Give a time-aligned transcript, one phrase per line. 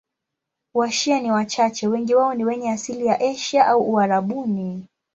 [0.73, 4.85] Washia ni wachache, wengi wao ni wenye asili ya Asia au Uarabuni.